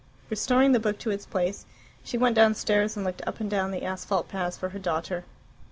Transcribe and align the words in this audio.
Restoring 0.31 0.71
the 0.71 0.79
book 0.79 0.97
to 0.97 1.11
its 1.11 1.27
place, 1.27 1.67
she 2.03 2.17
went 2.17 2.35
downstairs, 2.35 2.95
and 2.97 3.05
looked 3.05 3.21
up 3.27 3.39
and 3.39 3.51
down 3.51 3.69
the 3.69 3.83
asphalt 3.83 4.27
paths 4.29 4.57
for 4.57 4.69
her 4.69 4.79
daughter. 4.79 5.25